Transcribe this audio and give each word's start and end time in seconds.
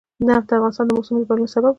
نفت 0.27 0.47
د 0.49 0.51
افغانستان 0.57 0.85
د 0.87 0.91
موسم 0.97 1.15
د 1.19 1.23
بدلون 1.29 1.49
سبب 1.55 1.61
کېږي. 1.63 1.69